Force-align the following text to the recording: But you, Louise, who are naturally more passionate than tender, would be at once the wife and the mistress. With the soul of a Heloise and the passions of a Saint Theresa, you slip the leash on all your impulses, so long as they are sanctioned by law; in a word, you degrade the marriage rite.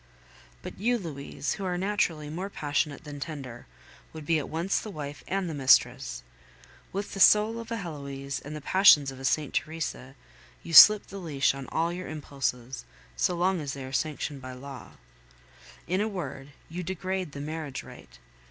But 0.63 0.79
you, 0.79 0.97
Louise, 0.97 1.51
who 1.53 1.65
are 1.65 1.77
naturally 1.77 2.27
more 2.27 2.49
passionate 2.49 3.03
than 3.03 3.19
tender, 3.19 3.67
would 4.13 4.25
be 4.25 4.39
at 4.39 4.49
once 4.49 4.79
the 4.79 4.89
wife 4.89 5.23
and 5.27 5.47
the 5.47 5.53
mistress. 5.53 6.23
With 6.91 7.13
the 7.13 7.19
soul 7.19 7.59
of 7.59 7.69
a 7.69 7.75
Heloise 7.77 8.39
and 8.39 8.55
the 8.55 8.61
passions 8.61 9.11
of 9.11 9.19
a 9.19 9.23
Saint 9.25 9.53
Theresa, 9.53 10.15
you 10.63 10.73
slip 10.73 11.05
the 11.05 11.19
leash 11.19 11.53
on 11.53 11.67
all 11.67 11.93
your 11.93 12.07
impulses, 12.07 12.83
so 13.15 13.35
long 13.35 13.61
as 13.61 13.73
they 13.73 13.85
are 13.85 13.91
sanctioned 13.93 14.41
by 14.41 14.53
law; 14.53 14.93
in 15.85 16.01
a 16.01 16.07
word, 16.07 16.49
you 16.67 16.81
degrade 16.81 17.33
the 17.33 17.39
marriage 17.39 17.83
rite. 17.83 18.17